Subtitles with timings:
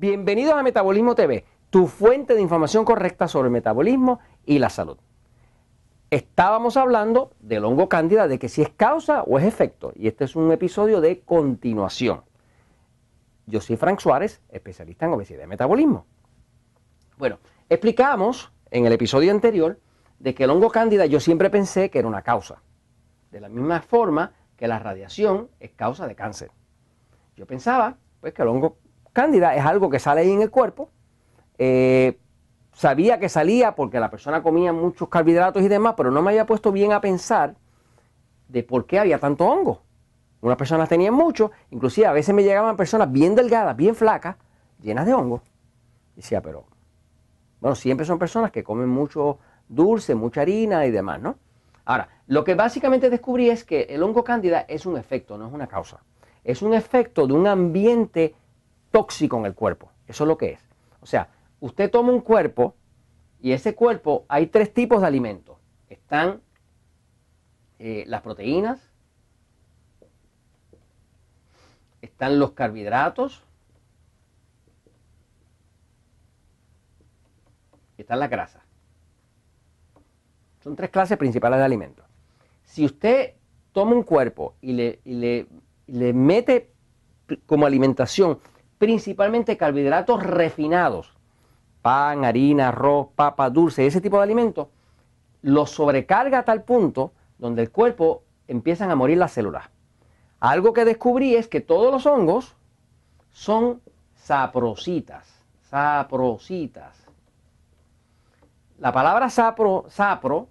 [0.00, 4.96] Bienvenidos a Metabolismo TV, tu fuente de información correcta sobre el metabolismo y la salud.
[6.08, 10.24] Estábamos hablando del hongo cándida, de que si es causa o es efecto, y este
[10.24, 12.22] es un episodio de continuación.
[13.44, 16.06] Yo soy Frank Suárez, especialista en obesidad y metabolismo.
[17.18, 17.38] Bueno,
[17.68, 19.78] explicamos en el episodio anterior
[20.18, 22.62] de que el hongo cándida yo siempre pensé que era una causa.
[23.30, 26.50] De la misma forma que la radiación es causa de cáncer.
[27.36, 28.78] Yo pensaba pues, que el hongo
[29.12, 30.90] cándida es algo que sale ahí en el cuerpo.
[31.58, 32.18] Eh,
[32.72, 36.46] sabía que salía porque la persona comía muchos carbohidratos y demás, pero no me había
[36.46, 37.56] puesto bien a pensar
[38.48, 39.82] de por qué había tanto hongo.
[40.40, 44.36] Unas personas tenían mucho, inclusive a veces me llegaban personas bien delgadas, bien flacas,
[44.80, 45.42] llenas de hongo.
[46.16, 46.64] Decía, pero,
[47.60, 49.38] bueno, siempre son personas que comen mucho
[49.68, 51.36] dulce, mucha harina y demás, ¿no?
[51.84, 55.52] Ahora, lo que básicamente descubrí es que el hongo cándida es un efecto, no es
[55.52, 56.02] una causa.
[56.42, 58.34] Es un efecto de un ambiente
[58.90, 59.90] tóxico en el cuerpo.
[60.06, 60.60] Eso es lo que es.
[61.00, 61.28] O sea,
[61.60, 62.74] usted toma un cuerpo
[63.40, 65.58] y ese cuerpo hay tres tipos de alimentos.
[65.88, 66.42] Están
[67.78, 68.90] eh, las proteínas,
[72.02, 73.42] están los carbohidratos
[77.96, 78.62] y están las grasas.
[80.62, 82.04] Son tres clases principales de alimentos.
[82.64, 83.34] Si usted
[83.72, 85.46] toma un cuerpo y le,
[85.86, 86.72] mete
[87.46, 88.38] como alimentación
[88.80, 91.12] principalmente carbohidratos refinados,
[91.82, 94.68] pan, harina, arroz, papa, dulce, ese tipo de alimentos,
[95.42, 99.68] lo sobrecarga a tal punto donde el cuerpo empiezan a morir las células.
[100.40, 102.56] Algo que descubrí es que todos los hongos
[103.30, 103.82] son
[104.14, 107.06] saprocitas, saprocitas.
[108.78, 110.48] La palabra sapro, sapro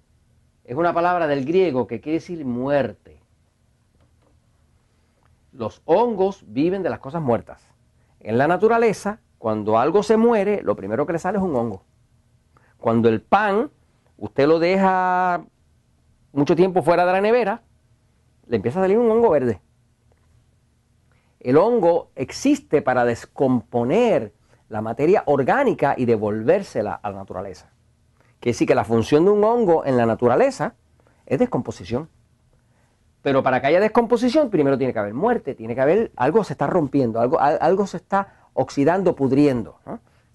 [0.65, 3.19] es una palabra del griego que quiere decir muerte.
[5.51, 7.68] Los hongos viven de las cosas muertas.
[8.19, 11.83] En la naturaleza, cuando algo se muere, lo primero que le sale es un hongo.
[12.77, 13.71] Cuando el pan,
[14.17, 15.43] usted lo deja
[16.33, 17.63] mucho tiempo fuera de la nevera,
[18.47, 19.61] le empieza a salir un hongo verde.
[21.39, 24.33] El hongo existe para descomponer
[24.67, 27.71] la materia orgánica y devolvérsela a la naturaleza.
[28.39, 30.75] Quiere decir que la función de un hongo en la naturaleza
[31.25, 32.09] es descomposición.
[33.29, 36.53] Pero para que haya descomposición, primero tiene que haber muerte, tiene que haber algo se
[36.53, 39.77] está rompiendo, algo, algo se está oxidando, pudriendo.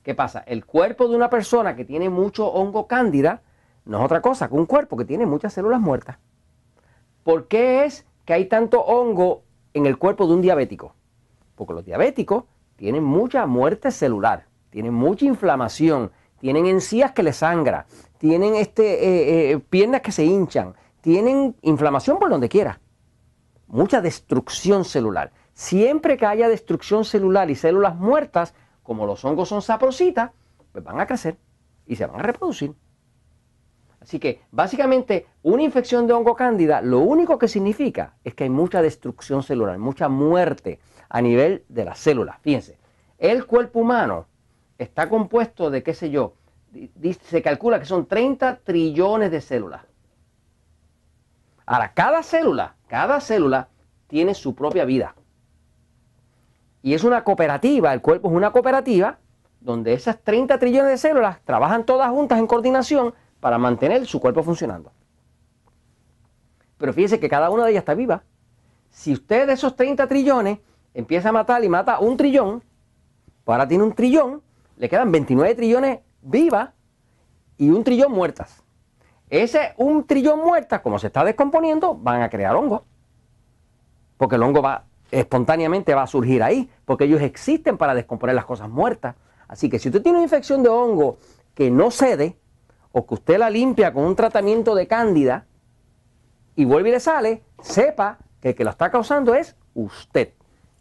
[0.05, 0.45] ¿Qué pasa?
[0.47, 3.43] El cuerpo de una persona que tiene mucho hongo cándida
[3.85, 6.19] no es otra cosa que un cuerpo que tiene muchas células muertas.
[7.25, 10.95] ¿Por qué es que hay tanto hongo en el cuerpo de un diabético?
[11.57, 12.45] Porque los diabéticos
[12.77, 17.87] tienen mucha muerte celular, tienen mucha inflamación, tienen encías que les sangra,
[18.19, 22.81] tienen este, eh, eh, piernas que se hinchan, tienen inflamación por donde quiera,
[23.75, 25.33] mucha destrucción celular.
[25.53, 28.55] Siempre que haya destrucción celular y células muertas,
[28.85, 30.31] como los hongos son saprositas,
[30.71, 31.37] pues van a crecer
[31.85, 32.73] y se van a reproducir.
[34.01, 38.51] Así que básicamente una infección de hongo cándida lo único que significa es que hay
[38.51, 42.37] mucha destrucción celular, mucha muerte a nivel de las células.
[42.43, 42.79] Fíjense,
[43.19, 44.27] el cuerpo humano
[44.79, 46.35] está compuesto de, qué sé yo,
[47.23, 49.83] se calcula que son 30 trillones de células.
[51.67, 53.69] Ahora, cada célula, cada célula
[54.07, 55.15] tiene su propia vida.
[56.83, 59.19] Y es una cooperativa, el cuerpo es una cooperativa
[59.61, 64.43] donde esas 30 trillones de células trabajan todas juntas en coordinación para mantener su cuerpo
[64.43, 64.93] funcionando.
[66.77, 68.25] Pero fíjese que cada una de ellas está viva.
[68.91, 70.59] Si usted de esos 30 trillones
[70.93, 72.63] empieza a matar y mata un trillón,
[73.45, 74.43] pues ahora tiene un trillón,
[74.77, 76.71] le quedan 29 trillones vivas
[77.57, 78.64] y un trillón muertas.
[79.43, 82.83] Ese un trillón muertas, como se está descomponiendo, van a crear hongos.
[84.17, 88.45] Porque el hongo va espontáneamente va a surgir ahí, porque ellos existen para descomponer las
[88.45, 89.17] cosas muertas.
[89.49, 91.19] Así que si usted tiene una infección de hongo
[91.53, 92.39] que no cede,
[92.93, 95.47] o que usted la limpia con un tratamiento de cándida
[96.55, 100.33] y vuelve y le sale, sepa que el que lo está causando es usted,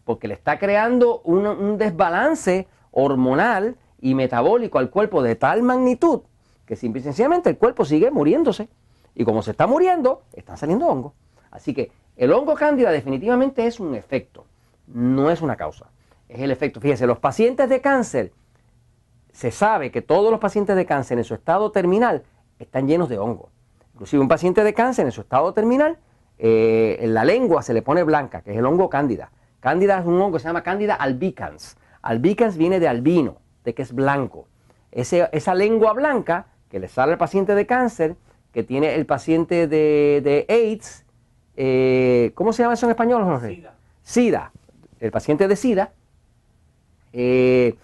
[0.03, 6.21] porque le está creando un desbalance hormonal y metabólico al cuerpo de tal magnitud
[6.65, 8.69] que simple y sencillamente el cuerpo sigue muriéndose.
[9.15, 11.13] Y como se está muriendo, están saliendo hongos.
[11.51, 14.45] Así que el hongo cándida definitivamente es un efecto,
[14.87, 15.87] no es una causa.
[16.27, 16.81] Es el efecto.
[16.81, 18.31] Fíjense, los pacientes de cáncer,
[19.31, 22.23] se sabe que todos los pacientes de cáncer en su estado terminal
[22.59, 23.49] están llenos de hongo.
[23.93, 25.97] Inclusive un paciente de cáncer en su estado terminal,
[26.37, 29.31] eh, en la lengua se le pone blanca, que es el hongo cándida.
[29.59, 31.77] Cándida es un hongo se llama cándida albicans.
[32.01, 34.47] Albicans viene de albino, de que es blanco.
[34.91, 38.15] esa lengua blanca que le sale al paciente de cáncer,
[38.51, 41.05] que tiene el paciente de, AIDS,
[41.55, 43.49] eh, ¿cómo se llama eso en español, Jorge?
[43.53, 43.75] SIDA.
[44.01, 44.51] SIDA.
[44.99, 45.93] El paciente de SIDA,
[47.11, 47.75] eh,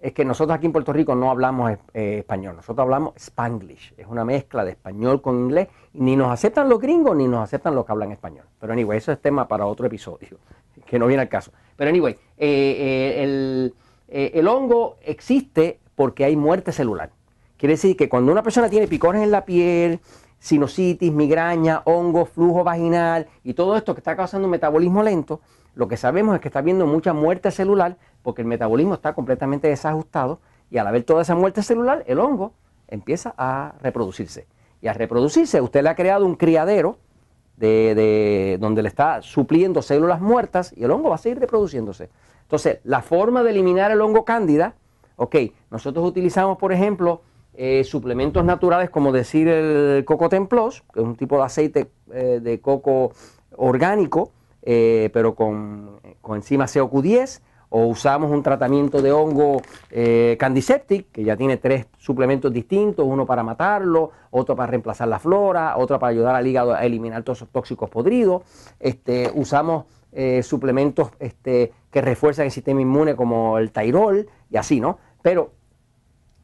[0.00, 4.06] es que nosotros aquí en Puerto Rico no hablamos eh, español, nosotros hablamos spanglish, es
[4.06, 7.84] una mezcla de español con inglés, ni nos aceptan los gringos ni nos aceptan los
[7.84, 8.46] que hablan español.
[8.58, 10.38] Pero anyway, eso es tema para otro episodio,
[10.86, 11.52] que no viene al caso.
[11.76, 13.74] Pero anyway, el,
[14.08, 17.10] el hongo existe porque hay muerte celular.
[17.58, 20.00] Quiere decir que cuando una persona tiene picones en la piel,
[20.38, 25.40] sinusitis, migraña, hongo, flujo vaginal y todo esto que está causando un metabolismo lento,
[25.74, 29.68] lo que sabemos es que está habiendo mucha muerte celular porque el metabolismo está completamente
[29.68, 30.40] desajustado
[30.70, 32.52] y al haber toda esa muerte celular, el hongo
[32.86, 34.46] empieza a reproducirse.
[34.80, 36.98] Y al reproducirse, usted le ha creado un criadero
[37.56, 42.10] de, donde le está supliendo células muertas y el hongo va a seguir reproduciéndose.
[42.42, 44.74] Entonces, la forma de eliminar el hongo cándida,
[45.16, 45.36] ok,
[45.70, 47.22] nosotros utilizamos, por ejemplo,
[47.60, 52.38] eh, suplementos naturales como decir el coco templos, que es un tipo de aceite eh,
[52.40, 53.10] de coco
[53.56, 54.30] orgánico,
[54.62, 57.40] eh, pero con, con enzima COQ10,
[57.70, 59.60] o usamos un tratamiento de hongo
[60.38, 65.76] Candiseptic, que ya tiene tres suplementos distintos, uno para matarlo, otro para reemplazar la flora,
[65.78, 68.42] otro para ayudar al hígado a eliminar todos esos tóxicos podridos.
[68.78, 69.86] Este, usamos
[70.42, 74.98] suplementos este, que refuerzan el sistema inmune como el Tairol y así, ¿no?
[75.22, 75.57] Pero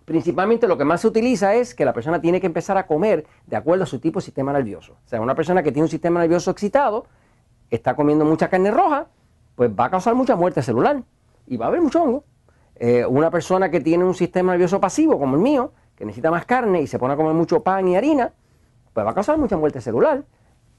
[0.05, 3.27] principalmente lo que más se utiliza es que la persona tiene que empezar a comer
[3.47, 4.95] de acuerdo a su tipo de sistema nervioso.
[5.05, 7.06] O sea, una persona que tiene un sistema nervioso excitado,
[7.71, 9.09] está comiendo mucha carne roja,
[9.55, 11.03] pues va a causar mucha muerte celular
[11.47, 12.25] y va a haber mucho hongo.
[12.77, 16.45] Eh, una persona que tiene un sistema nervioso pasivo, como el mío, que necesita más
[16.45, 18.33] carne y se pone a comer mucho pan y harina,
[18.93, 20.25] pues va a causar mucha muerte celular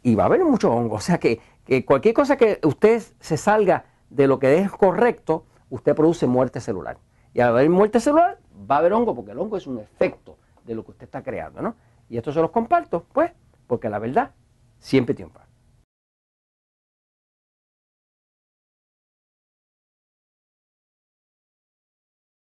[0.03, 0.95] y va a haber mucho hongo.
[0.97, 5.45] O sea que, que cualquier cosa que usted se salga de lo que es correcto,
[5.69, 6.97] usted produce muerte celular.
[7.33, 8.37] Y al haber muerte celular,
[8.69, 11.23] va a haber hongo, porque el hongo es un efecto de lo que usted está
[11.23, 11.75] creando, ¿no?
[12.09, 13.31] Y esto se los comparto, pues,
[13.67, 14.31] porque la verdad
[14.79, 15.44] siempre triunfa.